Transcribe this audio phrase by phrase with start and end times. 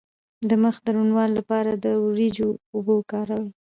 [0.49, 3.47] د مخ د روڼوالي لپاره د وریجو اوبه وکاروئ